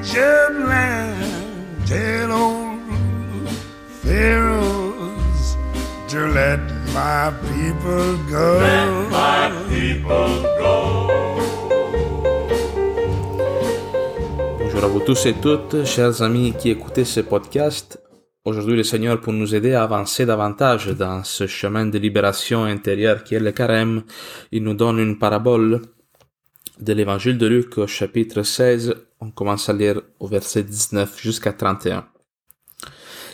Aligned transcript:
Egypt 0.00 0.54
land. 0.68 1.86
Tell 1.86 2.30
old 2.30 3.48
Pharaohs 4.02 5.56
to 6.08 6.18
let 6.28 6.60
my 6.94 7.32
people 7.50 8.16
go. 8.30 8.58
let 8.60 9.10
my 9.10 9.50
people 9.68 10.34
go. 10.60 10.74
Bonjour 14.60 14.84
à 14.84 14.86
vous 14.86 15.00
tous 15.00 15.26
et 15.26 15.34
toutes, 15.34 15.84
chers 15.84 16.22
amis 16.22 16.54
qui 16.56 16.70
écoutez 16.70 17.04
ce 17.04 17.20
podcast. 17.20 18.00
Aujourd'hui, 18.44 18.76
le 18.76 18.84
Seigneur, 18.84 19.20
pour 19.20 19.32
nous 19.32 19.52
aider 19.56 19.74
à 19.74 19.82
avancer 19.82 20.24
davantage 20.24 20.86
dans 20.86 21.24
ce 21.24 21.48
chemin 21.48 21.86
de 21.86 21.98
libération 21.98 22.62
intérieure 22.62 23.24
qui 23.24 23.34
est 23.34 23.40
le 23.40 23.50
carême, 23.50 24.04
il 24.52 24.62
nous 24.62 24.74
donne 24.74 25.00
une 25.00 25.18
parabole 25.18 25.82
de 26.80 26.92
l'évangile 26.92 27.36
de 27.36 27.46
Luc 27.48 27.78
au 27.78 27.88
chapitre 27.88 28.44
16. 28.44 29.07
On 29.20 29.30
commence 29.30 29.68
à 29.68 29.72
lire 29.72 30.00
au 30.20 30.28
verset 30.28 30.62
19 30.62 31.20
jusqu'à 31.20 31.52
31. 31.52 32.06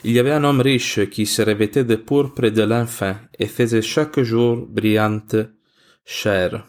Il 0.04 0.12
y 0.12 0.18
avait 0.18 0.32
un 0.32 0.44
homme 0.44 0.60
riche 0.60 1.08
qui 1.10 1.27
se 1.27 1.42
revêtait 1.42 1.84
de 1.84 1.96
pourpre 1.96 2.44
et 2.44 2.50
de 2.50 2.62
lin 2.62 2.86
fin 2.86 3.20
et 3.38 3.46
faisait 3.46 3.82
chaque 3.82 4.20
jour 4.20 4.66
brillante 4.66 5.36
chair. 6.05 6.66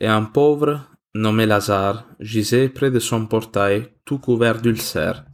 Et 0.00 0.06
un 0.06 0.22
pauvre, 0.22 0.80
nommé 1.14 1.46
Lazare, 1.46 2.06
gisait 2.20 2.68
près 2.68 2.90
de 2.90 2.98
son 2.98 3.26
portail, 3.26 3.88
tout 4.04 4.18
couvert 4.18 4.60
d'ulcères. 4.60 5.24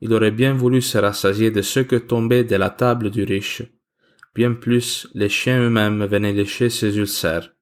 Il 0.00 0.12
aurait 0.12 0.32
bien 0.32 0.54
voulu 0.54 0.82
se 0.82 0.98
rassasier 0.98 1.50
de 1.50 1.62
ce 1.62 1.80
que 1.80 1.96
tombait 1.96 2.44
de 2.44 2.56
la 2.56 2.70
table 2.70 3.10
du 3.10 3.22
riche. 3.22 3.62
Bien 4.34 4.54
plus, 4.54 5.08
les 5.14 5.28
chiens 5.28 5.60
eux-mêmes 5.60 6.04
venaient 6.06 6.32
lécher 6.32 6.70
ses 6.70 6.96
ulcères. 6.96 7.52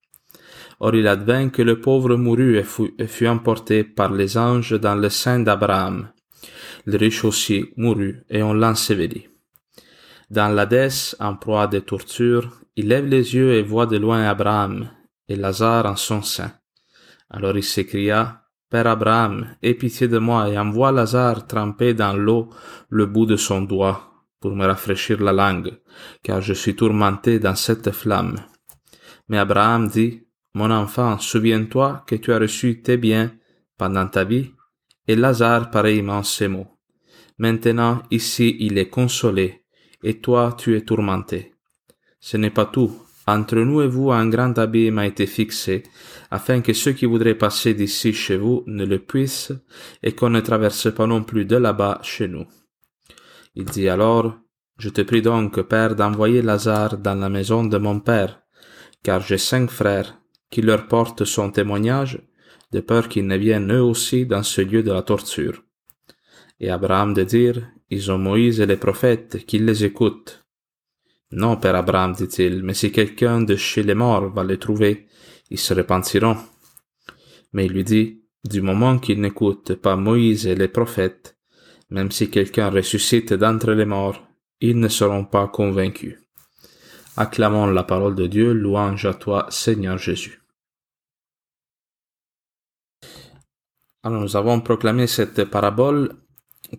Or 0.81 0.95
il 0.95 1.07
advint 1.07 1.51
que 1.51 1.63
le 1.63 1.81
pauvre 1.81 2.17
mourut 2.17 2.57
et 2.57 3.07
fut, 3.07 3.29
emporté 3.29 3.85
par 3.85 4.13
les 4.13 4.39
anges 4.39 4.79
dans 4.81 4.95
le 4.95 5.11
sein 5.11 5.41
d'Abraham. 5.41 6.09
Le 6.87 6.97
riche 6.97 7.25
aussi 7.25 7.67
mourut 7.77 8.23
et 8.31 8.43
on 8.43 8.55
l'ensevelit. 8.55 9.29
Dans 10.31 10.49
l'Hadès, 10.49 11.15
en 11.21 11.37
proie 11.37 11.67
des 11.67 11.83
tortures, 11.83 12.61
il 12.77 12.89
lève 12.89 13.07
les 13.07 13.35
yeux 13.35 13.53
et 13.55 13.63
voit 13.63 13.87
de 13.87 13.99
loin 13.99 14.23
Abraham 14.25 14.89
et 15.29 15.37
Lazare 15.37 15.87
en 15.87 15.97
son 15.97 16.23
sein. 16.23 16.53
Alors 17.29 17.57
il 17.57 17.65
s'écria, 17.65 18.45
Père 18.71 18.87
Abraham, 18.87 19.49
aie 19.63 19.75
pitié 19.75 20.09
de 20.09 20.19
moi 20.19 20.49
et 20.49 20.57
envoie 20.57 20.93
Lazare 20.93 21.47
tremper 21.47 21.93
dans 21.93 22.15
l'eau 22.15 22.49
le 22.89 23.07
bout 23.07 23.27
de 23.27 23.37
son 23.37 23.63
doigt 23.63 24.11
pour 24.41 24.57
me 24.57 24.65
rafraîchir 24.65 25.21
la 25.21 25.33
langue, 25.33 25.79
car 26.23 26.41
je 26.41 26.55
suis 26.55 26.75
tourmenté 26.75 27.39
dans 27.39 27.57
cette 27.57 27.91
flamme. 27.91 28.37
Mais 29.29 29.39
Abraham 29.39 29.89
dit, 29.89 30.23
Mon 30.55 30.71
enfant, 30.71 31.19
souviens-toi 31.19 32.05
que 32.07 32.17
tu 32.17 32.33
as 32.33 32.39
reçu 32.39 32.83
tes 32.83 32.97
biens 32.97 33.33
pendant 33.79 34.09
ta 34.09 34.25
vie, 34.25 34.51
et 35.07 35.17
Lazare 35.17 35.71
pareillement 35.71 36.23
ces 36.23 36.49
mots. 36.49 36.79
Maintenant 37.39 38.03
ici 38.11 38.57
il 38.61 38.77
est 38.77 38.89
consolé, 38.89 39.63
et 40.03 40.21
toi 40.21 40.55
tu 40.59 40.77
es 40.77 40.83
tourmenté. 40.83 41.55
Ce 42.19 42.37
n'est 42.37 42.51
pas 42.51 42.67
tout. 42.67 42.93
Entre 43.27 43.57
nous 43.61 43.81
et 43.81 43.87
vous 43.87 44.11
un 44.11 44.29
grand 44.29 44.59
abîme 44.59 44.99
a 44.99 45.07
été 45.07 45.27
fixé, 45.27 45.85
afin 46.31 46.61
que 46.63 46.73
ceux 46.73 46.93
qui 46.93 47.07
voudraient 47.07 47.37
passer 47.37 47.75
d'ici 47.75 48.13
chez 48.13 48.37
vous 48.37 48.65
ne 48.67 48.85
le 48.85 48.99
puissent, 48.99 49.53
et 50.03 50.13
qu'on 50.13 50.31
ne 50.31 50.41
traverse 50.41 50.93
pas 50.93 51.07
non 51.07 51.23
plus 51.23 51.45
de 51.45 51.57
là-bas 51.57 52.01
chez 52.03 52.27
nous. 52.27 52.47
Il 53.55 53.67
dit 53.67 53.89
alors, 53.89 54.37
Je 54.79 54.89
te 54.89 55.03
prie 55.03 55.23
donc, 55.23 55.61
Père, 55.63 55.95
d'envoyer 55.95 56.43
Lazare 56.43 56.99
dans 56.99 57.15
la 57.15 57.29
maison 57.29 57.65
de 57.65 57.79
mon 57.79 58.01
Père, 58.01 58.43
car 59.03 59.21
j'ai 59.21 59.39
cinq 59.39 59.71
frères, 59.71 60.20
qui 60.51 60.63
leur 60.63 60.89
portent 60.89 61.25
son 61.25 61.51
témoignage, 61.51 62.21
de 62.73 62.81
peur 62.81 63.09
qu'ils 63.09 63.27
ne 63.27 63.37
viennent 63.37 63.73
eux 63.73 63.83
aussi 63.83 64.27
dans 64.27 64.43
ce 64.43 64.61
lieu 64.61 64.83
de 64.83 64.93
la 64.93 65.03
torture. 65.03 65.63
Et 66.61 66.71
Abraham 66.71 67.15
de 67.15 67.25
dire, 67.25 67.69
Ils 67.91 68.11
ont 68.13 68.19
Moïse 68.19 68.61
et 68.61 68.67
les 68.67 68.77
prophètes, 68.77 69.45
qu'ils 69.47 69.65
les 69.65 69.85
écoutent. 69.85 70.45
Non, 71.33 71.57
Père 71.57 71.77
Abraham, 71.77 72.13
dit-il, 72.13 72.63
mais 72.63 72.75
si 72.75 72.91
quelqu'un 72.91 73.41
de 73.41 73.57
chez 73.57 73.83
les 73.83 73.95
morts 73.95 74.31
va 74.31 74.45
les 74.45 74.59
trouver, 74.59 75.07
ils 75.49 75.59
se 75.59 75.75
repentiront. 75.75 76.37
Mais 77.53 77.67
il 77.67 77.73
lui 77.73 77.85
dit, 77.85 78.23
du 78.45 78.63
moment 78.63 78.99
qu'ils 78.99 79.21
n'écoutent 79.21 79.75
pas 79.75 79.97
Moïse 79.97 80.47
et 80.47 80.55
les 80.55 80.69
prophètes, 80.69 81.37
même 81.91 82.11
si 82.11 82.31
quelqu'un 82.31 82.71
ressuscite 82.71 83.33
d'entre 83.33 83.73
les 83.73 83.85
morts, 83.85 84.27
ils 84.61 84.79
ne 84.79 84.89
seront 84.89 85.25
pas 85.25 85.49
convaincus. 85.49 86.19
Acclamons 87.17 87.67
la 87.67 87.83
parole 87.83 88.15
de 88.15 88.27
Dieu, 88.27 88.53
louange 88.53 89.05
à 89.05 89.15
toi, 89.15 89.47
Seigneur 89.51 89.99
Jésus. 89.99 90.40
Alors 94.03 94.21
nous 94.21 94.37
avons 94.37 94.61
proclamé 94.61 95.07
cette 95.07 95.45
parabole 95.45 96.13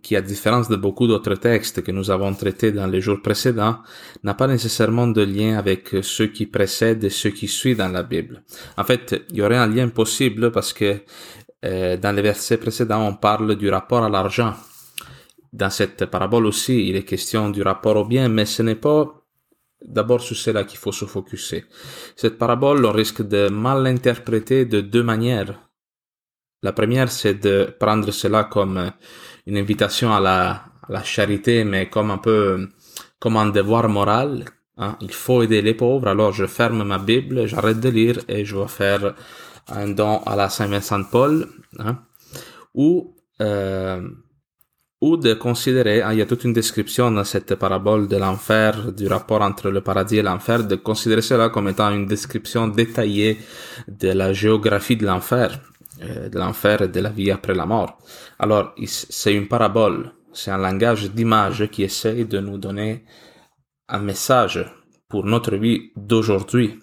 qui, 0.02 0.16
à 0.16 0.22
différence 0.22 0.70
de 0.70 0.76
beaucoup 0.76 1.06
d'autres 1.06 1.36
textes 1.36 1.84
que 1.84 1.92
nous 1.92 2.10
avons 2.10 2.34
traités 2.34 2.72
dans 2.72 2.88
les 2.88 3.02
jours 3.02 3.22
précédents, 3.22 3.78
n'a 4.24 4.34
pas 4.34 4.48
nécessairement 4.48 5.08
de 5.08 5.22
lien 5.22 5.58
avec 5.58 5.90
ceux 6.02 6.28
qui 6.28 6.48
précèdent 6.48 7.04
et 7.04 7.10
ceux 7.10 7.30
qui 7.30 7.48
suivent 7.48 7.78
dans 7.78 7.90
la 7.90 8.04
Bible. 8.04 8.44
En 8.78 8.84
fait, 8.84 9.24
il 9.30 9.38
y 9.38 9.42
aurait 9.42 9.58
un 9.58 9.68
lien 9.68 9.90
possible 9.90 10.52
parce 10.52 10.74
que 10.74 11.02
euh, 11.64 11.98
dans 11.98 12.16
les 12.16 12.24
versets 12.24 12.58
précédents, 12.58 13.06
on 13.08 13.16
parle 13.16 13.56
du 13.56 13.70
rapport 13.70 14.04
à 14.04 14.10
l'argent. 14.10 14.56
Dans 15.54 15.70
cette 15.70 16.06
parabole 16.06 16.48
aussi, 16.48 16.88
il 16.88 16.96
est 16.96 17.04
question 17.04 17.50
du 17.50 17.62
rapport 17.62 17.98
au 17.98 18.06
bien, 18.06 18.30
mais 18.30 18.46
ce 18.46 18.64
n'est 18.64 18.76
pas 18.76 19.26
d'abord 19.86 20.22
sur 20.22 20.38
cela 20.38 20.64
qu'il 20.64 20.80
faut 20.80 20.92
se 20.92 21.06
focuser. 21.06 21.66
Cette 22.16 22.38
parabole, 22.38 22.86
on 22.86 22.92
risque 22.92 23.22
de 23.22 23.50
mal 23.50 23.84
l'interpréter 23.84 24.66
de 24.66 24.82
deux 24.82 25.04
manières. 25.04 25.71
La 26.64 26.74
première, 26.74 27.12
c'est 27.12 27.36
de 27.36 27.74
prendre 27.80 28.12
cela 28.12 28.44
comme 28.44 28.92
une 29.48 29.58
invitation 29.58 30.14
à 30.14 30.20
la, 30.20 31.04
charité, 31.04 31.64
mais 31.64 31.90
comme 31.90 32.12
un 32.12 32.20
peu 32.20 32.70
comme 33.20 33.38
un 33.38 33.48
devoir 33.48 33.90
moral. 33.90 34.46
Hein. 34.78 34.96
Il 35.02 35.12
faut 35.12 35.42
aider 35.42 35.62
les 35.62 35.74
pauvres, 35.74 36.08
alors 36.08 36.34
je 36.34 36.46
ferme 36.46 36.84
ma 36.84 37.00
Bible, 37.00 37.48
j'arrête 37.48 37.80
de 37.80 37.90
lire 37.90 38.20
et 38.28 38.46
je 38.46 38.56
vais 38.56 38.68
faire 38.68 39.16
un 39.70 39.88
don 39.90 40.22
à 40.26 40.36
la 40.36 40.50
Saint-Vincent 40.50 41.04
Paul. 41.06 41.48
Hein. 41.80 42.00
Ou, 42.76 43.16
euh, 43.42 44.08
ou 45.02 45.18
de 45.18 45.34
considérer, 45.34 46.02
hein, 46.04 46.14
il 46.14 46.20
y 46.20 46.22
a 46.22 46.26
toute 46.26 46.44
une 46.44 46.54
description 46.54 47.10
dans 47.10 47.24
cette 47.24 47.56
parabole 47.56 48.08
de 48.08 48.18
l'enfer, 48.18 48.92
du 48.92 49.08
rapport 49.08 49.42
entre 49.42 49.70
le 49.70 49.82
paradis 49.82 50.18
et 50.18 50.22
l'enfer, 50.22 50.64
de 50.66 50.76
considérer 50.76 51.22
cela 51.24 51.50
comme 51.50 51.70
étant 51.70 51.92
une 51.92 52.06
description 52.06 52.68
détaillée 52.68 53.40
de 53.88 54.10
la 54.10 54.32
géographie 54.32 54.98
de 54.98 55.08
l'enfer 55.08 55.60
de 56.00 56.40
l'enfer 56.40 56.82
et 56.84 56.88
de 56.88 57.00
la 57.00 57.10
vie 57.10 57.32
après 57.32 57.54
la 57.54 57.66
mort. 57.66 57.98
Alors, 58.40 58.74
c'est 58.86 59.34
une 59.34 59.48
parabole, 59.48 60.14
c'est 60.34 60.52
un 60.52 60.58
langage 60.58 61.12
d'image 61.12 61.68
qui 61.70 61.84
essaye 61.84 62.26
de 62.26 62.40
nous 62.40 62.58
donner 62.58 63.04
un 63.90 64.00
message 64.00 64.66
pour 65.10 65.26
notre 65.26 65.56
vie 65.56 65.92
d'aujourd'hui. 65.96 66.80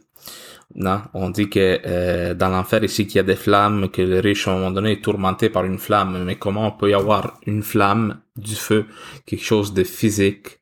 Non, 0.75 1.01
on 1.15 1.31
dit 1.31 1.49
que 1.49 1.81
euh, 1.87 2.35
dans 2.35 2.51
l'enfer 2.51 2.85
ici 2.85 3.07
qu'il 3.07 3.17
y 3.17 3.21
a 3.21 3.23
des 3.23 3.37
flammes, 3.37 3.89
que 3.89 4.03
le 4.03 4.21
riche 4.21 4.47
à 4.47 4.53
un 4.53 4.55
moment 4.57 4.71
donné 4.71 4.93
est 4.93 5.03
tourmenté 5.03 5.49
par 5.49 5.65
une 5.65 5.79
flamme. 5.79 6.25
Mais 6.25 6.37
comment 6.37 6.67
on 6.67 6.73
peut 6.73 6.91
y 6.91 6.95
avoir 6.95 7.41
une 7.47 7.63
flamme, 7.63 8.21
du 8.37 8.55
feu, 8.55 8.85
quelque 9.25 9.45
chose 9.45 9.73
de 9.73 9.83
physique, 9.83 10.61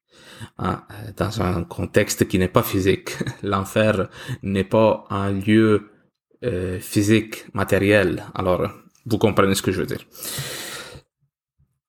hein, 0.59 0.83
dans 1.17 1.43
un 1.43 1.65
contexte 1.65 2.29
qui 2.29 2.39
n'est 2.39 2.49
pas 2.49 2.63
physique? 2.63 3.11
L'enfer 3.43 4.09
n'est 4.45 4.65
pas 4.65 5.05
un 5.11 5.33
lieu 5.33 5.91
euh, 6.47 6.79
physique, 6.81 7.45
matériel. 7.55 8.25
Alors, 8.35 8.71
vous 9.05 9.19
comprenez 9.19 9.55
ce 9.55 9.63
que 9.63 9.73
je 9.73 9.81
veux 9.81 9.87
dire. 9.87 10.05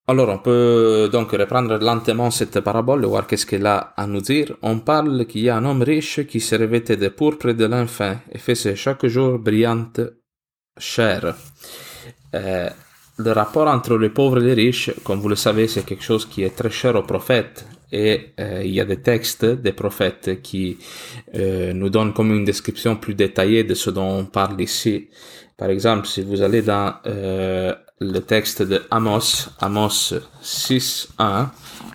Alors, 0.09 0.30
on 0.30 0.38
peut 0.38 1.09
donc 1.12 1.31
reprendre 1.31 1.77
lentement 1.77 2.31
cette 2.31 2.62
parabole 2.62 3.04
et 3.04 3.07
voir 3.07 3.27
qu'est-ce 3.27 3.45
qu'elle 3.45 3.65
a 3.65 3.94
à 3.98 4.07
nous 4.07 4.21
dire. 4.21 4.56
On 4.62 4.80
parle 4.80 5.25
qu'il 5.25 5.42
y 5.42 5.50
a 5.50 5.57
un 5.57 5.65
homme 5.65 5.83
riche 5.83 6.25
qui 6.25 6.39
se 6.39 6.56
revêtait 6.56 6.95
de 6.95 7.09
pourpre 7.09 7.50
et 7.50 7.54
de 7.54 7.65
lin 7.65 7.88
fin 7.88 8.18
et 8.31 8.38
faisait 8.38 8.75
chaque 8.75 9.06
jour 9.06 9.38
brillante 9.38 10.00
chair. 10.77 11.36
Euh, 12.36 12.69
le 13.18 13.31
rapport 13.31 13.68
entre 13.68 13.98
les 13.98 14.09
pauvres 14.09 14.38
et 14.38 14.45
les 14.45 14.54
riches, 14.54 14.92
comme 15.04 15.19
vous 15.19 15.30
le 15.30 15.36
savez, 15.36 15.68
c'est 15.68 15.86
quelque 15.86 16.04
chose 16.04 16.25
qui 16.25 16.44
est 16.44 16.56
très 16.56 16.69
cher 16.69 16.95
aux 16.95 17.04
prophètes. 17.04 17.65
Et 17.92 18.34
euh, 18.39 18.62
il 18.66 18.74
y 18.74 18.81
a 18.81 18.86
des 18.86 19.01
textes 19.01 19.45
des 19.45 19.72
prophètes 19.72 20.42
qui 20.42 20.78
euh, 21.36 21.74
nous 21.74 21.89
donnent 21.89 22.13
comme 22.13 22.34
une 22.34 22.44
description 22.44 22.95
plus 22.95 23.16
détaillée 23.16 23.63
de 23.63 23.74
ce 23.74 23.89
dont 23.89 24.19
on 24.19 24.25
parle 24.25 24.60
ici. 24.62 25.07
Par 25.57 25.69
exemple, 25.69 26.07
si 26.07 26.22
vous 26.22 26.42
allez 26.42 26.62
dans 26.62 26.95
euh, 27.06 27.74
le 28.00 28.19
texte 28.19 28.62
de 28.62 28.81
Amos, 28.92 29.50
Amos 29.60 30.13
6.1, 30.44 31.48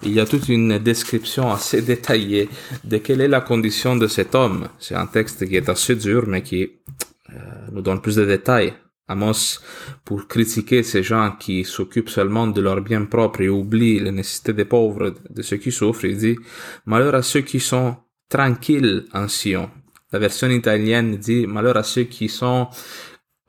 il 0.03 0.15
y 0.15 0.21
a 0.21 0.27
toute 0.27 0.49
une 0.49 0.79
description 0.79 1.53
assez 1.53 1.83
détaillée 1.83 2.49
de 2.85 2.97
quelle 2.97 3.21
est 3.21 3.29
la 3.29 3.41
condition 3.41 3.95
de 3.95 4.07
cet 4.07 4.35
homme. 4.35 4.69
C'est 4.79 4.97
un 4.97 5.07
texte 5.07 5.47
qui 5.47 5.57
est 5.57 5.69
assez 5.69 5.95
dur, 5.95 6.25
mais 6.27 6.43
qui 6.43 6.71
nous 7.71 7.83
donne 7.83 8.01
plus 8.01 8.17
de 8.17 8.25
détails. 8.25 8.75
Amos, 9.09 9.61
pour 10.05 10.29
critiquer 10.29 10.83
ces 10.83 11.03
gens 11.03 11.33
qui 11.39 11.65
s'occupent 11.65 12.09
seulement 12.09 12.47
de 12.47 12.61
leur 12.61 12.81
bien 12.81 13.05
propre 13.05 13.41
et 13.43 13.49
oublient 13.49 14.01
les 14.01 14.13
nécessités 14.13 14.53
des 14.53 14.65
pauvres, 14.65 15.15
de 15.29 15.43
ceux 15.43 15.57
qui 15.57 15.73
souffrent, 15.73 16.05
il 16.05 16.17
dit 16.17 16.37
Malheur 16.87 17.15
à 17.15 17.23
ceux 17.23 17.41
qui 17.41 17.61
sont 17.61 17.97
tranquilles 18.29 19.05
en 19.13 19.29
Sion. 19.29 19.71
La 20.13 20.19
version 20.19 20.49
italienne 20.51 21.17
dit 21.17 21.47
Malheur 21.47 21.77
à 21.77 21.83
ceux 21.83 22.05
qui 22.05 22.29
sont 22.29 22.69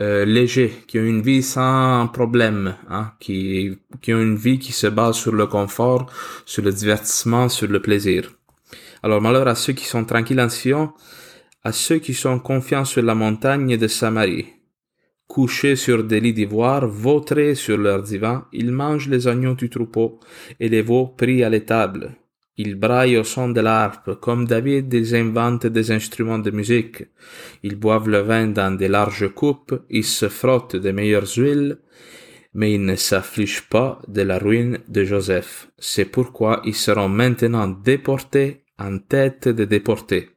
euh, 0.01 0.25
légers, 0.25 0.73
qui 0.87 0.97
ont 0.99 1.03
une 1.03 1.21
vie 1.21 1.43
sans 1.43 2.07
problème, 2.07 2.75
hein, 2.89 3.13
qui, 3.19 3.77
qui 4.01 4.13
ont 4.13 4.21
une 4.21 4.35
vie 4.35 4.59
qui 4.59 4.71
se 4.71 4.87
base 4.87 5.15
sur 5.15 5.33
le 5.33 5.45
confort, 5.45 6.11
sur 6.45 6.63
le 6.63 6.71
divertissement, 6.71 7.47
sur 7.47 7.67
le 7.67 7.81
plaisir. 7.81 8.31
Alors 9.03 9.21
malheur 9.21 9.47
à 9.47 9.55
ceux 9.55 9.73
qui 9.73 9.85
sont 9.85 10.03
tranquilles 10.03 10.41
en 10.41 10.49
Sion, 10.49 10.93
à 11.63 11.71
ceux 11.71 11.99
qui 11.99 12.13
sont 12.13 12.39
confiants 12.39 12.85
sur 12.85 13.03
la 13.03 13.13
montagne 13.15 13.77
de 13.77 13.87
Samarie. 13.87 14.62
Couchés 15.27 15.75
sur 15.75 16.03
des 16.03 16.19
lits 16.19 16.33
d'ivoire, 16.33 16.87
vautrés 16.87 17.55
sur 17.55 17.77
leurs 17.77 18.03
divans, 18.03 18.43
ils 18.51 18.71
mangent 18.71 19.09
les 19.09 19.27
agneaux 19.27 19.55
du 19.55 19.69
troupeau 19.69 20.19
et 20.59 20.69
les 20.69 20.81
veaux 20.81 21.07
pris 21.07 21.43
à 21.43 21.49
l'étable. 21.49 22.15
Ils 22.55 22.75
braillent 22.75 23.17
au 23.17 23.23
son 23.23 23.49
de 23.49 23.61
l'harpe, 23.61 24.19
comme 24.19 24.45
David 24.45 24.93
ils 24.93 25.15
inventent 25.15 25.65
des 25.65 25.89
instruments 25.91 26.37
de 26.37 26.51
musique. 26.51 27.03
Ils 27.63 27.75
boivent 27.75 28.09
le 28.09 28.19
vin 28.19 28.47
dans 28.47 28.77
des 28.77 28.87
larges 28.87 29.33
coupes, 29.33 29.81
ils 29.89 30.03
se 30.03 30.29
frottent 30.29 30.75
des 30.75 30.93
meilleures 30.93 31.31
huiles, 31.35 31.79
mais 32.53 32.73
ils 32.73 32.85
ne 32.85 32.95
s'affligent 32.95 33.67
pas 33.69 33.99
de 34.07 34.21
la 34.21 34.37
ruine 34.37 34.79
de 34.87 35.03
Joseph. 35.03 35.69
C'est 35.79 36.05
pourquoi 36.05 36.61
ils 36.63 36.75
seront 36.75 37.09
maintenant 37.09 37.67
déportés 37.67 38.65
en 38.77 38.99
tête 38.99 39.47
de 39.47 39.65
déportés. 39.65 40.29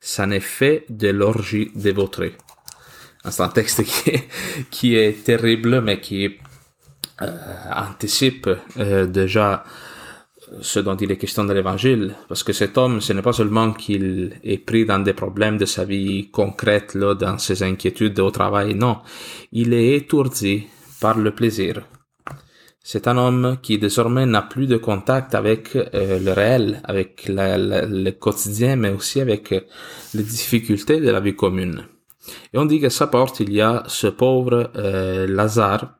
Ça 0.00 0.26
n'est 0.26 0.40
fait 0.40 0.86
de 0.88 1.08
l'orgie 1.08 1.70
dévotrée. 1.74 2.32
C'est 3.30 3.42
un 3.42 3.48
texte 3.48 3.82
qui 3.84 4.10
est, 4.10 4.28
qui 4.70 4.96
est 4.96 5.24
terrible, 5.24 5.80
mais 5.80 6.00
qui 6.00 6.38
euh, 7.20 7.26
anticipe 7.74 8.48
euh, 8.78 9.06
déjà 9.06 9.64
ce 10.60 10.80
dont 10.80 10.96
il 10.96 11.10
est 11.10 11.16
question 11.16 11.44
dans 11.44 11.54
l'évangile, 11.54 12.14
parce 12.28 12.42
que 12.42 12.52
cet 12.52 12.76
homme, 12.76 13.00
ce 13.00 13.12
n'est 13.12 13.22
pas 13.22 13.32
seulement 13.32 13.72
qu'il 13.72 14.38
est 14.44 14.58
pris 14.58 14.84
dans 14.84 14.98
des 14.98 15.14
problèmes 15.14 15.56
de 15.56 15.64
sa 15.64 15.84
vie 15.84 16.30
concrète, 16.30 16.94
là, 16.94 17.14
dans 17.14 17.38
ses 17.38 17.62
inquiétudes 17.62 18.18
au 18.20 18.30
travail, 18.30 18.74
non, 18.74 18.98
il 19.52 19.72
est 19.72 19.96
étourdi 19.96 20.64
par 21.00 21.16
le 21.16 21.34
plaisir. 21.34 21.82
C'est 22.84 23.06
un 23.06 23.16
homme 23.16 23.58
qui 23.62 23.78
désormais 23.78 24.26
n'a 24.26 24.42
plus 24.42 24.66
de 24.66 24.76
contact 24.76 25.34
avec 25.34 25.76
euh, 25.76 26.18
le 26.18 26.32
réel, 26.32 26.82
avec 26.84 27.26
le 27.28 28.10
quotidien, 28.10 28.76
mais 28.76 28.90
aussi 28.90 29.20
avec 29.20 29.54
les 30.14 30.22
difficultés 30.22 31.00
de 31.00 31.10
la 31.10 31.20
vie 31.20 31.36
commune. 31.36 31.86
Et 32.52 32.58
on 32.58 32.64
dit 32.64 32.80
qu'à 32.80 32.90
sa 32.90 33.06
porte, 33.06 33.40
il 33.40 33.52
y 33.52 33.60
a 33.60 33.82
ce 33.86 34.06
pauvre 34.06 34.70
euh, 34.76 35.26
Lazare, 35.26 35.98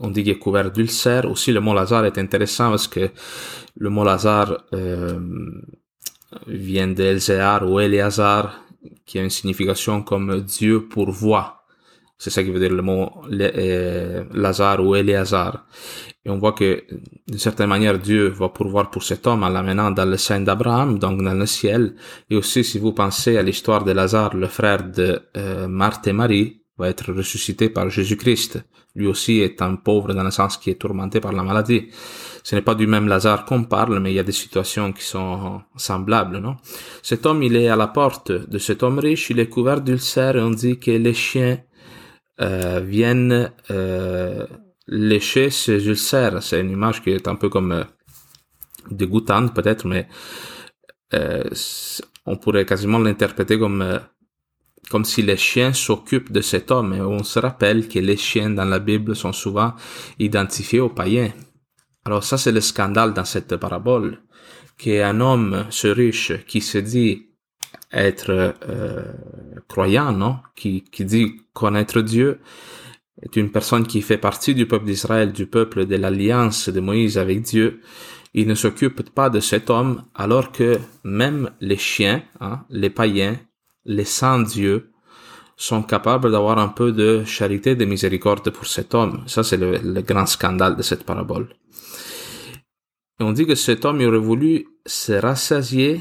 on 0.00 0.10
dit 0.10 0.22
qu'il 0.22 0.32
est 0.32 0.38
couvert 0.38 0.70
d'ulcères. 0.70 1.30
Aussi, 1.30 1.52
le 1.52 1.60
mot 1.60 1.74
Lazare 1.74 2.04
est 2.04 2.18
intéressant 2.18 2.70
parce 2.70 2.88
que 2.88 3.10
le 3.76 3.90
mot 3.90 4.04
Lazare 4.04 4.64
euh, 4.74 5.18
vient 6.46 6.88
d'Elzéar 6.88 7.68
ou 7.68 7.80
Eleazar, 7.80 8.64
qui 9.06 9.18
a 9.18 9.22
une 9.22 9.30
signification 9.30 10.02
comme 10.02 10.40
Dieu 10.42 10.86
pourvoit. 10.86 11.57
C'est 12.18 12.30
ça 12.30 12.42
qui 12.42 12.50
veut 12.50 12.58
dire 12.58 12.72
le 12.72 12.82
mot 12.82 13.10
euh, 13.30 14.24
Lazare 14.34 14.84
ou 14.84 14.96
Eleazar. 14.96 15.66
Et 16.24 16.30
on 16.30 16.38
voit 16.38 16.52
que, 16.52 16.84
d'une 17.28 17.38
certaine 17.38 17.68
manière, 17.68 17.98
Dieu 17.98 18.26
va 18.26 18.48
pourvoir 18.48 18.90
pour 18.90 19.04
cet 19.04 19.26
homme 19.28 19.44
en 19.44 19.48
l'amenant 19.48 19.92
dans 19.92 20.04
le 20.04 20.16
sein 20.16 20.40
d'Abraham, 20.40 20.98
donc 20.98 21.22
dans 21.22 21.34
le 21.34 21.46
ciel. 21.46 21.94
Et 22.28 22.34
aussi, 22.34 22.64
si 22.64 22.80
vous 22.80 22.92
pensez 22.92 23.38
à 23.38 23.42
l'histoire 23.42 23.84
de 23.84 23.92
Lazare, 23.92 24.34
le 24.34 24.48
frère 24.48 24.82
de 24.82 25.20
euh, 25.36 25.68
Marthe 25.68 26.08
et 26.08 26.12
Marie, 26.12 26.62
va 26.76 26.88
être 26.88 27.12
ressuscité 27.12 27.70
par 27.70 27.88
Jésus-Christ. 27.90 28.64
Lui 28.94 29.06
aussi 29.06 29.40
est 29.40 29.62
un 29.62 29.76
pauvre 29.76 30.12
dans 30.14 30.22
le 30.22 30.30
sens 30.30 30.56
qui 30.56 30.70
est 30.70 30.80
tourmenté 30.80 31.20
par 31.20 31.32
la 31.32 31.42
maladie. 31.42 31.88
Ce 32.42 32.54
n'est 32.54 32.62
pas 32.62 32.74
du 32.74 32.86
même 32.86 33.08
Lazare 33.08 33.44
qu'on 33.44 33.64
parle, 33.64 33.98
mais 34.00 34.12
il 34.12 34.14
y 34.14 34.20
a 34.20 34.24
des 34.24 34.32
situations 34.32 34.92
qui 34.92 35.04
sont 35.04 35.60
semblables, 35.76 36.38
non? 36.38 36.56
Cet 37.02 37.26
homme, 37.26 37.42
il 37.42 37.56
est 37.56 37.68
à 37.68 37.76
la 37.76 37.88
porte 37.88 38.32
de 38.32 38.58
cet 38.58 38.82
homme 38.82 38.98
riche, 38.98 39.30
il 39.30 39.38
est 39.40 39.48
couvert 39.48 39.80
d'ulcères 39.80 40.36
et 40.36 40.40
on 40.40 40.50
dit 40.50 40.78
que 40.78 40.90
les 40.90 41.14
chiens 41.14 41.58
viennent 42.40 43.50
euh, 43.70 44.46
lécher 44.88 45.50
ses 45.50 45.86
ulcères. 45.86 46.42
C'est 46.42 46.60
une 46.60 46.70
image 46.70 47.02
qui 47.02 47.10
est 47.10 47.28
un 47.28 47.36
peu 47.36 47.48
comme 47.48 47.72
euh, 47.72 47.84
dégoûtante 48.90 49.54
peut-être, 49.54 49.86
mais 49.86 50.08
euh, 51.14 51.44
on 52.26 52.36
pourrait 52.36 52.64
quasiment 52.64 52.98
l'interpréter 52.98 53.58
comme 53.58 53.82
euh, 53.82 53.98
comme 54.90 55.04
si 55.04 55.20
les 55.20 55.36
chiens 55.36 55.74
s'occupent 55.74 56.32
de 56.32 56.40
cet 56.40 56.70
homme. 56.70 56.94
On 56.94 57.22
se 57.22 57.38
rappelle 57.38 57.88
que 57.88 57.98
les 57.98 58.16
chiens 58.16 58.48
dans 58.48 58.64
la 58.64 58.78
Bible 58.78 59.14
sont 59.14 59.34
souvent 59.34 59.74
identifiés 60.18 60.80
aux 60.80 60.88
païens. 60.88 61.30
Alors 62.06 62.24
ça, 62.24 62.38
c'est 62.38 62.52
le 62.52 62.62
scandale 62.62 63.12
dans 63.12 63.26
cette 63.26 63.54
parabole, 63.56 64.22
qu'un 64.78 65.20
homme, 65.20 65.66
ce 65.68 65.88
riche, 65.88 66.32
qui 66.46 66.62
se 66.62 66.78
dit 66.78 67.27
être 67.92 68.54
euh, 68.68 69.02
croyant, 69.68 70.12
non, 70.12 70.36
qui, 70.56 70.84
qui 70.84 71.04
dit 71.04 71.36
connaître 71.52 72.00
Dieu, 72.00 72.40
est 73.22 73.36
une 73.36 73.50
personne 73.50 73.86
qui 73.86 74.02
fait 74.02 74.18
partie 74.18 74.54
du 74.54 74.66
peuple 74.66 74.86
d'Israël, 74.86 75.32
du 75.32 75.46
peuple 75.46 75.86
de 75.86 75.96
l'alliance 75.96 76.68
de 76.68 76.80
Moïse 76.80 77.18
avec 77.18 77.42
Dieu. 77.42 77.80
Il 78.34 78.46
ne 78.46 78.54
s'occupe 78.54 79.10
pas 79.10 79.30
de 79.30 79.40
cet 79.40 79.70
homme, 79.70 80.04
alors 80.14 80.52
que 80.52 80.78
même 81.02 81.50
les 81.60 81.76
chiens, 81.78 82.22
hein, 82.40 82.64
les 82.70 82.90
païens, 82.90 83.36
les 83.84 84.04
saints 84.04 84.42
dieux 84.42 84.92
sont 85.56 85.82
capables 85.82 86.30
d'avoir 86.30 86.58
un 86.58 86.68
peu 86.68 86.92
de 86.92 87.24
charité, 87.24 87.74
de 87.74 87.84
miséricorde 87.84 88.48
pour 88.50 88.66
cet 88.66 88.94
homme. 88.94 89.24
Ça, 89.26 89.42
c'est 89.42 89.56
le, 89.56 90.02
grand 90.02 90.26
scandale 90.26 90.76
de 90.76 90.82
cette 90.82 91.04
parabole. 91.04 91.48
Et 93.18 93.24
on 93.24 93.32
dit 93.32 93.44
que 93.44 93.56
cet 93.56 93.84
homme 93.84 94.00
aurait 94.02 94.18
voulu 94.18 94.68
se 94.86 95.12
rassasier 95.12 96.00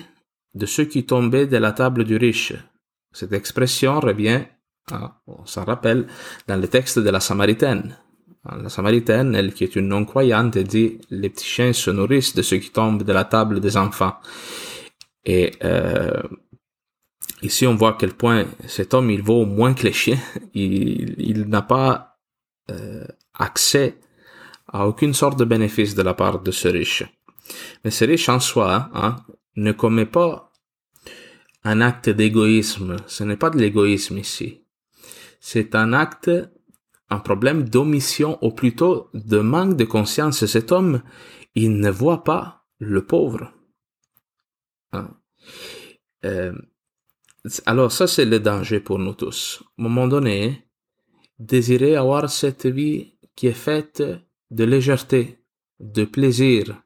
de 0.57 0.65
ceux 0.65 0.85
qui 0.85 1.05
tombaient 1.05 1.47
de 1.47 1.57
la 1.57 1.71
table 1.71 2.03
du 2.03 2.17
riche. 2.17 2.53
Cette 3.13 3.33
expression 3.33 3.99
revient, 3.99 4.41
on 5.27 5.45
s'en 5.45 5.63
rappelle, 5.63 6.07
dans 6.47 6.59
le 6.59 6.67
texte 6.67 6.99
de 6.99 7.09
la 7.09 7.19
Samaritaine. 7.19 7.97
La 8.45 8.69
Samaritaine, 8.69 9.35
elle 9.35 9.53
qui 9.53 9.65
est 9.65 9.75
une 9.75 9.89
non-croyante, 9.89 10.57
dit 10.57 10.99
les 11.09 11.29
petits 11.29 11.47
chiens 11.47 11.73
se 11.73 11.91
nourrissent 11.91 12.35
de 12.35 12.41
ceux 12.41 12.57
qui 12.57 12.69
tombent 12.69 13.03
de 13.03 13.13
la 13.13 13.25
table 13.25 13.59
des 13.59 13.75
enfants. 13.75 14.15
Et 15.25 15.51
euh, 15.63 16.21
ici, 17.41 17.67
on 17.67 17.75
voit 17.75 17.89
à 17.89 17.97
quel 17.99 18.13
point 18.13 18.45
cet 18.67 18.93
homme, 18.93 19.11
il 19.11 19.21
vaut 19.21 19.45
moins 19.45 19.73
que 19.73 19.83
les 19.83 19.93
chiens. 19.93 20.19
Il, 20.53 21.15
il 21.17 21.49
n'a 21.49 21.61
pas 21.61 22.17
euh, 22.71 23.05
accès 23.33 23.97
à 24.71 24.87
aucune 24.87 25.13
sorte 25.13 25.37
de 25.37 25.45
bénéfice 25.45 25.93
de 25.95 26.01
la 26.01 26.13
part 26.13 26.39
de 26.39 26.51
ce 26.51 26.67
riche. 26.67 27.03
Mais 27.83 27.91
ce 27.91 28.05
riche 28.05 28.29
en 28.29 28.39
soi 28.39 28.89
hein, 28.93 29.17
ne 29.55 29.71
commet 29.71 30.05
pas 30.05 30.46
un 31.63 31.81
acte 31.81 32.09
d'égoïsme. 32.09 32.97
Ce 33.07 33.23
n'est 33.23 33.37
pas 33.37 33.49
de 33.49 33.57
l'égoïsme 33.57 34.17
ici. 34.17 34.63
C'est 35.39 35.75
un 35.75 35.93
acte, 35.93 36.31
un 37.09 37.19
problème 37.19 37.67
d'omission 37.67 38.37
ou 38.41 38.51
plutôt 38.51 39.09
de 39.13 39.39
manque 39.39 39.77
de 39.77 39.85
conscience. 39.85 40.45
Cet 40.45 40.71
homme, 40.71 41.01
il 41.55 41.79
ne 41.79 41.89
voit 41.89 42.23
pas 42.23 42.65
le 42.79 43.05
pauvre. 43.05 43.53
Hein? 44.91 45.09
Euh, 46.25 46.53
alors 47.65 47.91
ça, 47.91 48.07
c'est 48.07 48.25
le 48.25 48.39
danger 48.39 48.79
pour 48.79 48.99
nous 48.99 49.13
tous. 49.13 49.63
À 49.77 49.81
un 49.81 49.83
moment 49.83 50.07
donné, 50.07 50.67
désirer 51.39 51.95
avoir 51.95 52.29
cette 52.29 52.65
vie 52.65 53.15
qui 53.35 53.47
est 53.47 53.53
faite 53.53 54.03
de 54.51 54.63
légèreté, 54.63 55.39
de 55.79 56.05
plaisir, 56.05 56.81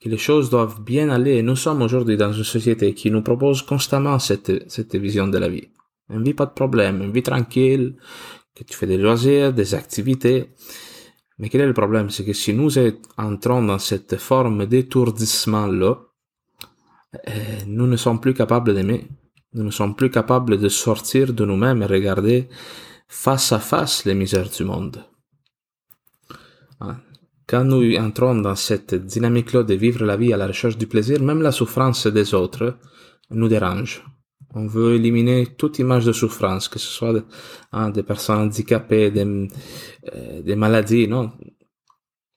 que 0.00 0.08
les 0.08 0.18
choses 0.18 0.50
doivent 0.50 0.80
bien 0.82 1.10
aller. 1.10 1.42
Nous 1.42 1.56
sommes 1.56 1.82
aujourd'hui 1.82 2.16
dans 2.16 2.32
une 2.32 2.44
société 2.44 2.94
qui 2.94 3.10
nous 3.10 3.22
propose 3.22 3.62
constamment 3.62 4.18
cette, 4.18 4.70
cette 4.70 4.96
vision 4.96 5.28
de 5.28 5.38
la 5.38 5.48
vie. 5.48 5.68
Une 6.08 6.24
vie 6.24 6.34
pas 6.34 6.46
de 6.46 6.52
problème, 6.52 7.02
une 7.02 7.12
vie 7.12 7.22
tranquille, 7.22 7.96
que 8.54 8.64
tu 8.64 8.76
fais 8.76 8.86
des 8.86 8.96
loisirs, 8.96 9.52
des 9.52 9.74
activités. 9.74 10.50
Mais 11.38 11.48
quel 11.48 11.60
est 11.62 11.66
le 11.66 11.74
problème? 11.74 12.10
C'est 12.10 12.24
que 12.24 12.32
si 12.32 12.52
nous 12.52 12.72
entrons 13.16 13.62
dans 13.62 13.78
cette 13.78 14.16
forme 14.16 14.66
d'étourdissement-là, 14.66 15.98
eh, 17.26 17.64
nous 17.66 17.86
ne 17.86 17.96
sommes 17.96 18.20
plus 18.20 18.34
capables 18.34 18.74
d'aimer. 18.74 19.06
Nous 19.52 19.64
ne 19.64 19.70
sommes 19.70 19.96
plus 19.96 20.10
capables 20.10 20.58
de 20.58 20.68
sortir 20.68 21.32
de 21.32 21.44
nous-mêmes 21.44 21.82
et 21.82 21.86
regarder 21.86 22.48
face 23.08 23.52
à 23.52 23.58
face 23.58 24.04
les 24.04 24.14
misères 24.14 24.50
du 24.50 24.64
monde. 24.64 25.04
Quand 27.50 27.64
nous 27.64 27.96
entrons 27.96 28.36
dans 28.36 28.54
cette 28.54 28.94
dynamique-là 28.94 29.64
de 29.64 29.74
vivre 29.74 30.04
la 30.04 30.16
vie 30.16 30.32
à 30.32 30.36
la 30.36 30.46
recherche 30.46 30.78
du 30.78 30.86
plaisir, 30.86 31.20
même 31.20 31.42
la 31.42 31.50
souffrance 31.50 32.06
des 32.06 32.32
autres 32.32 32.78
nous 33.30 33.48
dérange. 33.48 34.04
On 34.54 34.68
veut 34.68 34.94
éliminer 34.94 35.48
toute 35.58 35.80
image 35.80 36.04
de 36.04 36.12
souffrance, 36.12 36.68
que 36.68 36.78
ce 36.78 36.86
soit 36.86 37.24
hein, 37.72 37.90
des 37.90 38.04
personnes 38.04 38.38
handicapées, 38.42 39.10
des, 39.10 39.48
euh, 40.14 40.42
des 40.42 40.54
maladies, 40.54 41.08
non. 41.08 41.32